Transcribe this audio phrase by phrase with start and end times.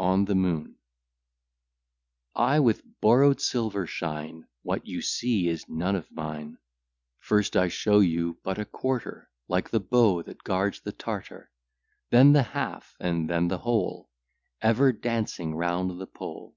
[0.00, 0.74] ON THE MOON
[2.34, 6.58] I with borrow'd silver shine What you see is none of mine.
[7.20, 11.52] First I show you but a quarter, Like the bow that guards the Tartar:
[12.10, 14.10] Then the half, and then the whole,
[14.60, 16.56] Ever dancing round the pole.